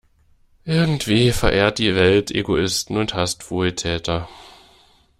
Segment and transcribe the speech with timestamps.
[0.65, 4.27] Irgendwie verehrt die Welt Egoisten und hasst Wohltäter.